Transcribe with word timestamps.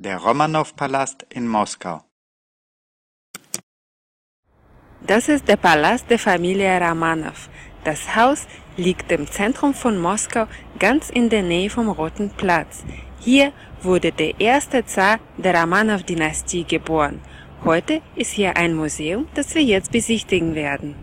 Der 0.00 0.18
Romanow-Palast 0.18 1.26
in 1.28 1.48
Moskau. 1.48 2.04
Das 5.04 5.28
ist 5.28 5.48
der 5.48 5.56
Palast 5.56 6.08
der 6.08 6.20
Familie 6.20 6.80
Romanow. 6.80 7.50
Das 7.82 8.14
Haus 8.14 8.46
liegt 8.76 9.10
im 9.10 9.26
Zentrum 9.26 9.74
von 9.74 9.98
Moskau, 9.98 10.46
ganz 10.78 11.10
in 11.10 11.28
der 11.30 11.42
Nähe 11.42 11.68
vom 11.68 11.88
Roten 11.88 12.30
Platz. 12.30 12.84
Hier 13.18 13.52
wurde 13.82 14.12
der 14.12 14.38
erste 14.38 14.86
Zar 14.86 15.18
der 15.36 15.60
Romanow-Dynastie 15.60 16.62
geboren. 16.62 17.20
Heute 17.64 18.00
ist 18.14 18.30
hier 18.30 18.56
ein 18.56 18.74
Museum, 18.74 19.26
das 19.34 19.52
wir 19.56 19.64
jetzt 19.64 19.90
besichtigen 19.90 20.54
werden. 20.54 20.94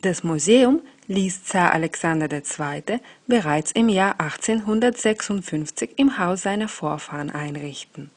Das 0.00 0.24
Museum 0.24 0.82
ließ 1.08 1.44
Zar 1.44 1.72
Alexander 1.72 2.28
II. 2.30 3.00
bereits 3.26 3.72
im 3.72 3.88
Jahr 3.88 4.20
1856 4.20 5.90
im 5.96 6.18
Haus 6.18 6.42
seiner 6.42 6.68
Vorfahren 6.68 7.30
einrichten. 7.30 8.10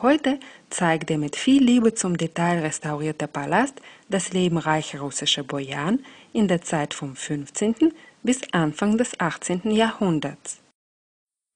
Heute 0.00 0.40
zeigt 0.68 1.10
der 1.10 1.18
mit 1.18 1.36
viel 1.36 1.62
Liebe 1.62 1.94
zum 1.94 2.16
Detail 2.16 2.60
restaurierte 2.60 3.28
Palast 3.28 3.80
das 4.08 4.32
Leben 4.32 4.58
reicher 4.58 5.00
russischer 5.00 5.44
Bojaren 5.44 6.04
in 6.32 6.48
der 6.48 6.62
Zeit 6.62 6.92
vom 6.92 7.14
15. 7.14 7.92
bis 8.22 8.40
Anfang 8.52 8.98
des 8.98 9.20
18. 9.20 9.70
Jahrhunderts. 9.70 10.58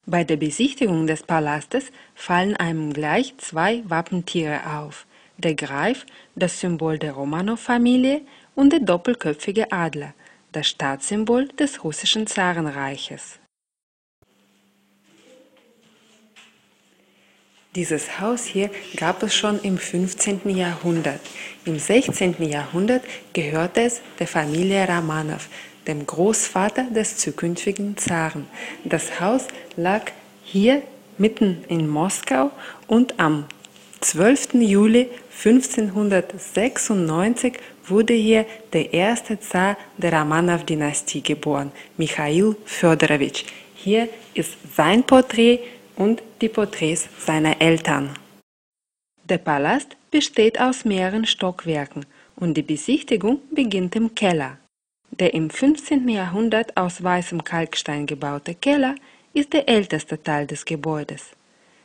Bei 0.07 0.23
der 0.23 0.37
Besichtigung 0.37 1.09
des 1.09 1.25
Palastes 1.25 1.91
fallen 2.15 2.57
einem 2.57 2.93
gleich 2.93 3.35
zwei 3.39 3.83
Wappentiere 3.89 4.61
auf, 4.79 5.07
der 5.39 5.55
Greif, 5.57 6.07
das 6.37 6.61
Symbol 6.61 6.99
der 6.99 7.15
Romanow-Familie, 7.15 8.21
und 8.55 8.73
der 8.73 8.81
doppelköpfige 8.81 9.73
Adler, 9.73 10.15
das 10.53 10.69
Staatssymbol 10.69 11.49
des 11.49 11.85
russischen 11.85 12.27
Zarenreiches. 12.27 13.39
Dieses 17.77 18.21
Haus 18.21 18.47
hier 18.47 18.71
gab 18.97 19.23
es 19.23 19.35
schon 19.35 19.61
im 19.61 19.77
15. 19.77 20.49
Jahrhundert. 20.49 21.21
Im 21.67 21.79
16. 21.79 22.43
Jahrhundert 22.43 23.05
gehörte 23.35 23.83
es 23.83 24.01
der 24.19 24.27
Familie 24.27 24.89
Ramanow, 24.89 25.47
dem 25.87 26.07
Großvater 26.07 26.85
des 26.85 27.19
zukünftigen 27.19 27.99
Zaren. 27.99 28.47
Das 28.85 29.21
Haus 29.21 29.49
lag 29.77 30.11
hier 30.43 30.81
mitten 31.19 31.65
in 31.69 31.87
Moskau 31.87 32.51
und 32.87 33.21
am 33.21 33.45
12. 34.01 34.55
Juli 34.55 35.09
1596 35.45 37.59
wurde 37.87 38.15
hier 38.15 38.47
der 38.73 38.93
erste 38.93 39.39
Zar 39.41 39.77
der 39.97 40.13
Ramanow-Dynastie 40.13 41.23
geboren, 41.23 41.73
Michail 41.97 42.57
Fjodorowitsch. 42.65 43.45
Hier 43.75 44.09
ist 44.35 44.57
sein 44.75 45.05
Porträt 45.05 45.61
und 45.97 46.23
die 46.41 46.49
Porträts 46.49 47.09
seiner 47.19 47.61
Eltern. 47.61 48.11
Der 49.25 49.39
Palast 49.39 49.97
besteht 50.11 50.61
aus 50.61 50.85
mehreren 50.85 51.27
Stockwerken 51.27 52.07
und 52.37 52.57
die 52.57 52.63
Besichtigung 52.63 53.41
beginnt 53.51 53.97
im 53.97 54.15
Keller. 54.15 54.59
Der 55.11 55.35
im 55.35 55.51
15. 55.51 56.09
Jahrhundert 56.09 56.77
aus 56.77 57.03
weißem 57.03 57.43
Kalkstein 57.43 58.07
gebaute 58.07 58.55
Keller 58.55 58.95
ist 59.33 59.53
der 59.53 59.69
älteste 59.69 60.23
Teil 60.23 60.47
des 60.47 60.65
Gebäudes. 60.65 61.31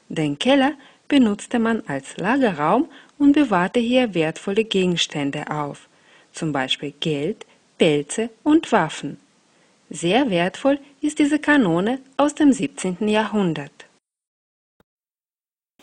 Den 0.10 0.38
Keller 0.38 0.74
benutzte 1.12 1.60
man 1.60 1.84
als 1.88 2.16
Lagerraum 2.16 2.88
und 3.20 3.34
bewahrte 3.34 3.82
hier 3.82 4.14
wertvolle 4.14 4.64
Gegenstände 4.64 5.52
auf, 5.52 5.90
zum 6.32 6.54
Beispiel 6.54 6.94
Geld, 7.02 7.46
Pelze 7.78 8.30
und 8.44 8.72
Waffen. 8.72 9.20
Sehr 9.90 10.30
wertvoll 10.30 10.80
ist 11.02 11.20
diese 11.20 11.38
Kanone 11.38 12.00
aus 12.16 12.34
dem 12.34 12.54
17. 12.54 13.10
Jahrhundert. 13.10 13.74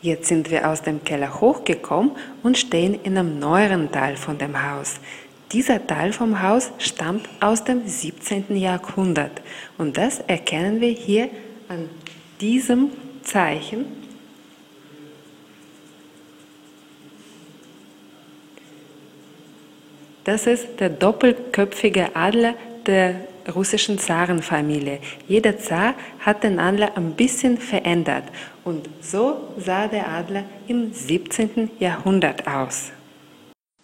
Jetzt 0.01 0.29
sind 0.29 0.49
wir 0.49 0.67
aus 0.67 0.81
dem 0.81 1.03
Keller 1.03 1.39
hochgekommen 1.39 2.13
und 2.41 2.57
stehen 2.57 2.95
in 3.03 3.15
einem 3.15 3.37
neueren 3.37 3.91
Teil 3.91 4.17
von 4.17 4.39
dem 4.39 4.55
Haus. 4.59 4.99
Dieser 5.51 5.85
Teil 5.85 6.11
vom 6.11 6.41
Haus 6.41 6.71
stammt 6.79 7.29
aus 7.39 7.63
dem 7.63 7.87
17. 7.87 8.55
Jahrhundert 8.55 9.43
und 9.77 9.95
das 9.95 10.21
erkennen 10.21 10.81
wir 10.81 10.89
hier 10.89 11.29
an 11.67 11.87
diesem 12.41 12.89
Zeichen. 13.21 14.08
Das 20.23 20.47
ist 20.47 20.79
der 20.79 20.89
doppelköpfige 20.89 22.15
Adler 22.15 22.55
der 22.85 23.15
russischen 23.55 23.97
Zarenfamilie. 23.97 24.99
Jeder 25.27 25.57
Zar 25.57 25.95
hat 26.19 26.43
den 26.43 26.59
Adler 26.59 26.95
ein 26.97 27.13
bisschen 27.13 27.57
verändert 27.57 28.25
und 28.63 28.89
so 29.01 29.53
sah 29.57 29.87
der 29.87 30.07
Adler 30.07 30.43
im 30.67 30.93
17. 30.93 31.71
Jahrhundert 31.79 32.47
aus. 32.47 32.91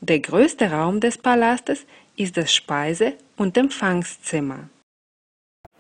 Der 0.01 0.19
größte 0.19 0.69
Raum 0.72 1.00
des 1.00 1.18
Palastes 1.18 1.85
ist 2.16 2.38
das 2.38 2.53
Speise- 2.53 3.13
und 3.38 3.57
Empfangszimmer. 3.57 4.69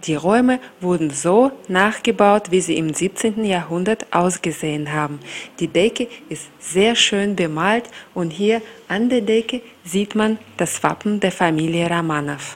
Die 0.03 0.15
Räume 0.15 0.59
wurden 0.81 1.09
so 1.09 1.51
nachgebaut, 1.67 2.51
wie 2.51 2.61
sie 2.61 2.77
im 2.77 2.93
17. 2.93 3.45
Jahrhundert 3.45 4.13
ausgesehen 4.13 4.91
haben. 4.91 5.19
Die 5.59 5.69
Decke 5.69 6.07
ist 6.29 6.49
sehr 6.59 6.95
schön 6.95 7.35
bemalt 7.35 7.89
und 8.13 8.31
hier 8.31 8.61
an 8.87 9.09
der 9.09 9.21
Decke 9.21 9.61
sieht 9.83 10.13
man 10.13 10.37
das 10.57 10.83
Wappen 10.83 11.19
der 11.21 11.31
Familie 11.31 11.89
Ramanow. 11.89 12.55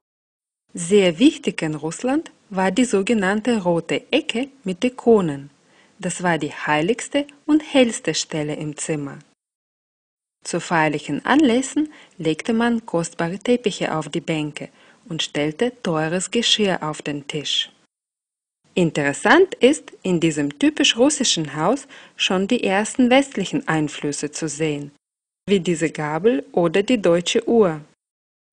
Sehr 0.74 1.18
wichtig 1.18 1.62
in 1.62 1.76
Russland 1.76 2.30
war 2.50 2.72
die 2.72 2.86
sogenannte 2.86 3.64
rote 3.64 4.12
Ecke 4.12 4.50
mit 4.64 4.84
Ikonen. 4.84 5.50
Das 5.98 6.22
war 6.22 6.38
die 6.38 6.52
heiligste 6.52 7.26
und 7.46 7.64
hellste 7.74 8.14
Stelle 8.14 8.56
im 8.56 8.78
Zimmer. 8.78 9.20
Zu 10.44 10.62
feierlichen 10.62 11.26
Anlässen 11.26 11.92
legte 12.18 12.54
man 12.54 12.86
kostbare 12.86 13.40
Teppiche 13.40 13.96
auf 13.96 14.10
die 14.10 14.22
Bänke 14.22 14.70
und 15.10 15.24
stellte 15.24 15.74
teures 15.84 16.32
Geschirr 16.32 16.82
auf 16.82 17.02
den 17.02 17.28
Tisch. 17.28 17.70
Interessant 18.76 19.56
ist 19.56 19.92
in 20.04 20.20
diesem 20.20 20.58
typisch 20.58 20.96
russischen 20.96 21.56
Haus 21.56 21.88
schon 22.16 22.48
die 22.48 22.64
ersten 22.64 23.10
westlichen 23.10 23.68
Einflüsse 23.68 24.32
zu 24.32 24.48
sehen, 24.48 24.92
wie 25.50 25.60
diese 25.60 25.90
Gabel 25.90 26.46
oder 26.54 26.84
die 26.84 27.02
deutsche 27.02 27.46
Uhr. 27.48 27.82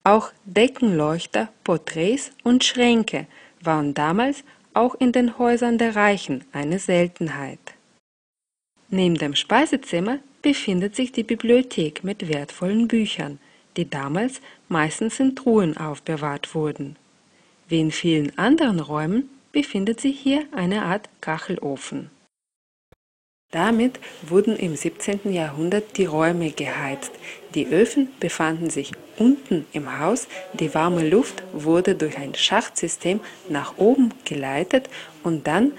Auch 0.03 0.33
Deckenleuchter, 0.45 1.49
Porträts 1.63 2.33
und 2.43 2.65
Schränke 2.65 3.27
waren 3.61 3.95
damals 3.95 4.43
auch 4.73 4.95
in 4.97 5.13
den 5.13 5.39
Häusern 5.39 5.79
der 5.79 5.95
Reichen 5.95 6.45
eine 6.53 6.79
Seltenheit. 6.79 7.75
Neben 8.89 9.17
dem 9.17 9.35
Speisezimmer 9.35 10.19
befindet 10.43 10.95
sich 10.97 11.13
die 11.13 11.25
Bibliothek 11.25 12.05
mit 12.05 12.29
wertvollen 12.29 12.87
Büchern, 12.87 13.39
die 13.77 13.89
damals 13.89 14.41
meistens 14.69 15.21
in 15.21 15.37
Truhen 15.37 15.77
aufbewahrt 15.77 16.55
wurden. 16.55 16.97
Wie 17.69 17.81
in 17.81 17.91
vielen 17.91 18.37
anderen 18.39 18.81
Räumen 18.81 19.29
befindet 19.53 20.01
sich 20.01 20.19
hier 20.21 20.45
eine 20.53 20.83
Art 20.83 21.09
Kachelofen. 21.21 22.11
Damit 23.53 24.01
wurden 24.23 24.57
im 24.57 24.75
17. 24.75 25.33
Jahrhundert 25.33 25.97
die 25.97 26.05
Räume 26.05 26.51
geheizt. 26.51 27.13
Die 27.55 27.67
Öfen 27.67 28.09
befanden 28.19 28.71
sich 28.71 28.93
unten 29.19 29.65
im 29.73 29.99
Haus, 30.01 30.27
die 30.53 30.75
warme 30.75 31.09
Luft 31.09 31.43
wurde 31.53 31.95
durch 31.95 32.19
ein 32.19 32.35
Schachtsystem 32.35 33.21
nach 33.49 33.79
oben 33.79 34.13
geleitet 34.25 34.91
und 35.23 35.47
dann 35.47 35.73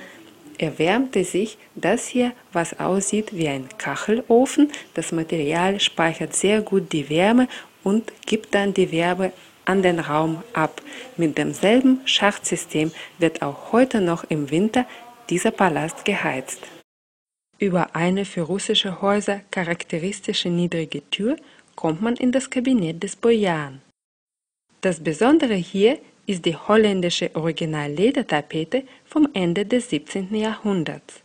erwärmte 0.58 1.24
sich 1.24 1.58
das 1.76 2.08
hier, 2.08 2.32
was 2.52 2.80
aussieht 2.80 3.36
wie 3.38 3.48
ein 3.48 3.68
Kachelofen. 3.78 4.72
Das 4.94 5.12
Material 5.12 5.80
speichert 5.80 6.36
sehr 6.36 6.62
gut 6.62 6.92
die 6.94 7.10
Wärme 7.10 7.48
und 7.88 8.12
gibt 8.26 8.54
dann 8.54 8.74
die 8.74 8.92
Wärme 8.92 9.32
an 9.64 9.82
den 9.82 10.00
Raum 10.00 10.44
ab. 10.52 10.82
Mit 11.16 11.38
demselben 11.38 12.02
Schachtsystem 12.06 12.92
wird 13.18 13.42
auch 13.42 13.72
heute 13.72 14.02
noch 14.02 14.26
im 14.26 14.52
Winter 14.52 14.86
dieser 15.30 15.52
Palast 15.52 16.04
geheizt. 16.04 16.60
Über 17.60 17.96
eine 17.96 18.26
für 18.26 18.42
russische 18.42 19.02
Häuser 19.02 19.40
charakteristische 19.52 20.50
niedrige 20.50 21.02
Tür 21.12 21.38
kommt 21.76 22.02
man 22.02 22.18
in 22.18 22.34
das 22.34 22.50
Kabinett 22.50 23.02
des 23.04 23.16
Bojaren. 23.16 23.82
Das 24.82 25.00
Besondere 25.00 25.56
hier 25.56 25.98
ist 26.26 26.44
die 26.46 26.58
holländische 26.58 27.34
Original-Ledertapete 27.34 28.84
vom 29.06 29.30
Ende 29.34 29.66
des 29.66 29.90
17. 29.92 30.36
Jahrhunderts. 30.36 31.22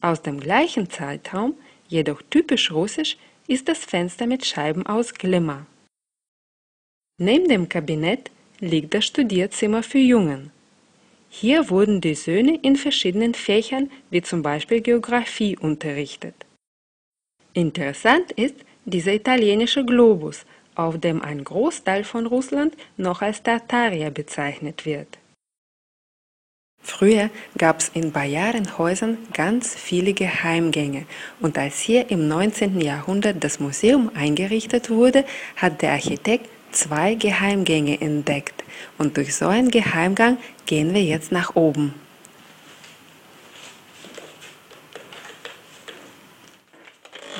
Aus 0.00 0.22
dem 0.22 0.38
gleichen 0.38 0.88
Zeitraum, 0.88 1.54
jedoch 1.88 2.22
typisch 2.30 2.70
russisch, 2.70 3.16
ist 3.48 3.68
das 3.68 3.78
Fenster 3.78 4.26
mit 4.26 4.46
Scheiben 4.46 4.86
aus 4.86 5.12
Glimmer. 5.14 5.66
Neben 7.22 7.48
dem 7.48 7.68
Kabinett 7.68 8.30
liegt 8.60 8.94
das 8.94 9.04
Studierzimmer 9.04 9.82
für 9.82 9.98
Jungen. 9.98 10.50
Hier 11.28 11.68
wurden 11.68 12.00
die 12.00 12.14
Söhne 12.14 12.58
in 12.62 12.76
verschiedenen 12.76 13.34
Fächern 13.34 13.90
wie 14.08 14.22
zum 14.22 14.42
Beispiel 14.42 14.80
Geographie 14.80 15.54
unterrichtet. 15.58 16.34
Interessant 17.52 18.32
ist 18.32 18.54
dieser 18.86 19.12
italienische 19.12 19.84
Globus, 19.84 20.46
auf 20.74 20.98
dem 20.98 21.20
ein 21.20 21.44
Großteil 21.44 22.04
von 22.04 22.24
Russland 22.24 22.74
noch 22.96 23.20
als 23.20 23.42
Tartaria 23.42 24.08
bezeichnet 24.08 24.86
wird. 24.86 25.18
Früher 26.82 27.28
gab 27.58 27.80
es 27.80 27.90
in 27.90 28.12
Bajarenhäusern 28.12 29.18
ganz 29.34 29.74
viele 29.74 30.14
Geheimgänge 30.14 31.04
und 31.40 31.58
als 31.58 31.80
hier 31.80 32.10
im 32.10 32.28
19. 32.28 32.80
Jahrhundert 32.80 33.44
das 33.44 33.60
Museum 33.60 34.10
eingerichtet 34.14 34.88
wurde, 34.88 35.26
hat 35.56 35.82
der 35.82 35.92
Architekt 35.92 36.48
zwei 36.72 37.14
Geheimgänge 37.14 38.00
entdeckt 38.00 38.64
und 38.98 39.16
durch 39.16 39.34
so 39.34 39.46
einen 39.46 39.70
Geheimgang 39.70 40.38
gehen 40.66 40.94
wir 40.94 41.02
jetzt 41.02 41.32
nach 41.32 41.56
oben. 41.56 41.94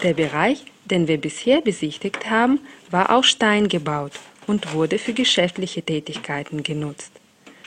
Der 0.03 0.15
Bereich, 0.15 0.65
den 0.85 1.09
wir 1.09 1.19
bisher 1.19 1.61
besichtigt 1.61 2.31
haben, 2.31 2.61
war 2.91 3.15
aus 3.15 3.27
Stein 3.27 3.69
gebaut 3.69 4.13
und 4.47 4.73
wurde 4.73 4.99
für 4.99 5.13
geschäftliche 5.13 5.83
Tätigkeiten 5.83 6.63
genutzt. 6.63 7.13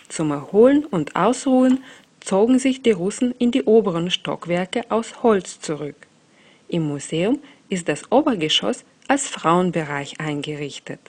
Zum 0.10 0.32
Erholen 0.32 0.86
und 0.86 1.16
Ausruhen 1.16 1.84
zogen 2.20 2.58
sich 2.58 2.82
die 2.82 2.92
Russen 2.92 3.34
in 3.38 3.52
die 3.52 3.64
oberen 3.64 4.10
Stockwerke 4.10 4.90
aus 4.90 5.24
Holz 5.24 5.60
zurück. 5.60 5.96
Im 6.68 6.88
Museum 6.88 7.40
ist 7.70 7.88
das 7.88 8.12
Obergeschoss 8.12 8.84
als 9.08 9.28
Frauenbereich 9.28 10.20
eingerichtet. 10.20 11.00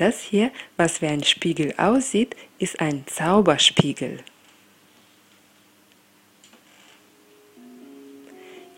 Das 0.00 0.18
hier, 0.22 0.50
was 0.78 1.02
wie 1.02 1.08
ein 1.08 1.22
Spiegel 1.22 1.74
aussieht, 1.76 2.34
ist 2.58 2.80
ein 2.80 3.04
Zauberspiegel. 3.06 4.20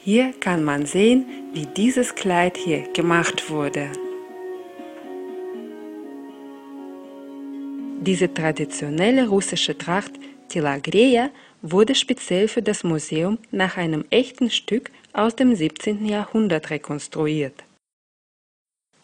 Hier 0.02 0.34
kann 0.40 0.64
man 0.64 0.84
sehen, 0.84 1.24
wie 1.52 1.66
dieses 1.66 2.16
Kleid 2.16 2.56
hier 2.56 2.92
gemacht 2.92 3.48
wurde. 3.48 3.92
Diese 8.00 8.34
traditionelle 8.34 9.28
russische 9.28 9.78
Tracht 9.78 10.14
Tilagreja 10.48 11.30
wurde 11.62 11.94
speziell 11.94 12.48
für 12.48 12.62
das 12.62 12.82
Museum 12.82 13.38
nach 13.52 13.76
einem 13.76 14.04
echten 14.10 14.50
Stück 14.50 14.90
aus 15.12 15.36
dem 15.36 15.54
17. 15.54 16.04
Jahrhundert 16.04 16.70
rekonstruiert. 16.70 17.62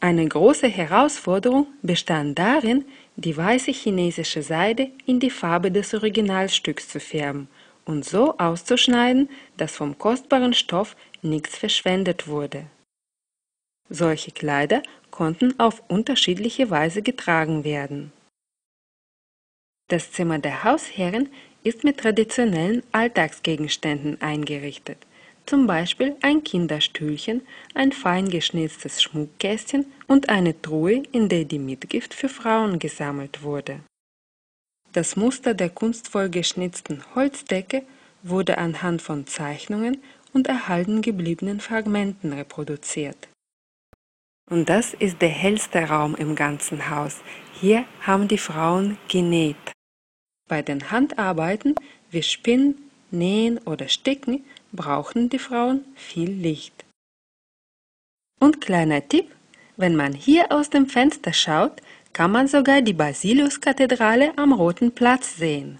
Eine 0.00 0.29
große 0.29 0.69
Herausforderung 0.69 1.67
bestand 1.83 2.39
darin, 2.39 2.85
die 3.17 3.37
weiße 3.37 3.73
chinesische 3.73 4.43
Seide 4.43 4.91
in 5.06 5.19
die 5.19 5.31
Farbe 5.31 5.73
des 5.73 5.93
Originalstücks 5.93 6.89
zu 6.89 7.00
färben 7.00 7.49
und 7.85 8.05
so 8.05 8.39
auszuschneiden, 8.39 9.29
dass 9.56 9.77
vom 9.77 9.99
kostbaren 9.99 10.55
Stoff 10.55 10.95
nichts 11.23 11.59
verschwendet 11.59 12.29
wurde. 12.29 12.67
Solche 13.91 14.31
Kleider 14.31 14.83
konnten 15.11 15.59
auf 15.59 15.83
unterschiedliche 15.89 16.71
Weise 16.71 17.03
getragen 17.03 17.65
werden. 17.65 18.12
Das 19.89 20.12
Zimmer 20.12 20.39
der 20.39 20.62
Hausherren 20.62 21.29
ist 21.65 21.83
mit 21.83 21.99
traditionellen 21.99 22.85
Alltagsgegenständen 22.93 24.21
eingerichtet, 24.21 24.99
zum 25.49 25.67
Beispiel 25.67 26.17
ein 26.21 26.45
Kinderstühlchen, 26.45 27.43
ein 27.75 27.93
fein 27.93 28.29
geschnitztes 28.29 29.03
Schmuckkästchen 29.03 29.87
und 30.06 30.29
eine 30.29 30.61
Truhe, 30.61 31.03
in 31.12 31.29
der 31.29 31.45
die 31.45 31.59
Mitgift 31.59 32.15
für 32.15 32.29
Frauen 32.29 32.79
gesammelt 32.79 33.43
wurde. 33.43 33.81
Das 34.93 35.17
Muster 35.17 35.55
der 35.55 35.71
kunstvoll 35.71 36.29
geschnitzten 36.29 37.03
Holzdecke 37.15 37.83
wurde 38.23 38.59
anhand 38.59 39.00
von 39.00 39.27
Zeichnungen 39.27 39.99
und 40.33 40.47
erhalten 40.47 41.03
gebliebenen 41.03 41.61
Fragmenten 41.61 42.33
reproduziert. 42.33 43.29
Und 44.51 44.69
das 44.69 44.94
ist 44.94 45.21
der 45.21 45.29
hellste 45.29 45.81
Raum 45.89 46.15
im 46.15 46.35
ganzen 46.35 46.91
Haus. 46.91 47.17
Hier 47.61 47.85
haben 48.01 48.29
die 48.29 48.39
Frauen 48.39 48.97
genäht. 49.09 49.56
Bei 50.49 50.62
den 50.62 50.91
Handarbeiten 50.91 51.75
wie 52.11 52.23
Spinnen, 52.23 52.77
Nähen 53.11 53.59
oder 53.59 53.89
Sticken 53.89 54.44
brauchten 54.73 55.29
die 55.29 55.38
Frauen 55.38 55.85
viel 55.94 56.31
Licht. 56.31 56.85
Und 58.41 58.61
kleiner 58.61 59.06
Tipp, 59.06 59.35
wenn 59.76 59.97
man 59.97 60.12
hier 60.12 60.53
aus 60.53 60.70
dem 60.70 60.87
Fenster 60.87 61.32
schaut, 61.32 61.81
kann 62.12 62.32
man 62.32 62.49
sogar 62.49 62.82
die 62.82 62.93
Basiliuskathedrale 62.93 64.37
am 64.37 64.53
Roten 64.53 64.93
Platz 64.93 65.37
sehen. 65.37 65.79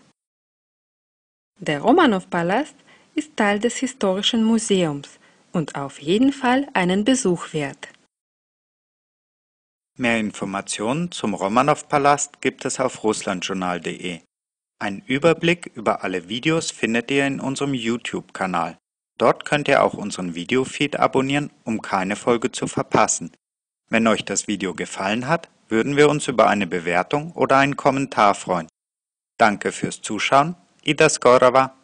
Der 1.59 1.81
Romanow-Palast 1.81 2.77
ist 3.15 3.37
Teil 3.37 3.59
des 3.59 3.77
Historischen 3.77 4.45
Museums 4.45 5.19
und 5.53 5.75
auf 5.75 6.01
jeden 6.01 6.33
Fall 6.33 6.69
einen 6.73 7.05
Besuch 7.05 7.53
wert. 7.53 7.89
Mehr 9.97 10.21
Informationen 10.21 11.11
zum 11.11 11.35
Romanow-Palast 11.35 12.41
gibt 12.41 12.65
es 12.65 12.79
auf 12.79 13.03
russlandjournal.de. 13.03 14.21
Einen 14.81 15.03
Überblick 15.07 15.73
über 15.75 16.05
alle 16.05 16.29
Videos 16.29 16.71
findet 16.71 17.11
ihr 17.11 17.27
in 17.27 17.41
unserem 17.41 17.75
YouTube-Kanal. 17.75 18.79
Dort 19.19 19.45
könnt 19.45 19.67
ihr 19.67 19.83
auch 19.83 19.95
unseren 19.95 20.37
Videofeed 20.37 21.01
abonnieren, 21.01 21.51
um 21.65 21.83
keine 21.83 22.15
Folge 22.15 22.53
zu 22.53 22.69
verpassen. 22.69 23.33
Wenn 23.89 24.07
euch 24.07 24.25
das 24.25 24.47
Video 24.47 24.75
gefallen 24.75 25.27
hat, 25.27 25.49
würden 25.69 25.97
wir 25.97 26.09
uns 26.09 26.29
über 26.29 26.47
eine 26.47 26.69
Bewertung 26.69 27.33
oder 27.33 27.57
einen 27.57 27.77
Kommentar 27.77 28.37
freuen. 28.37 28.69
Danke 29.37 29.73
fürs 29.73 30.01
Zuschauen, 30.01 30.55
Ida 30.85 31.09
Skorova 31.09 31.75